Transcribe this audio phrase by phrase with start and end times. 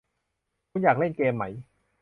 [0.71, 1.43] คุณอยากเล่นเกมไหม